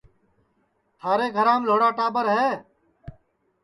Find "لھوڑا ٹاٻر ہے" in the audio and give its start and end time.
1.67-2.49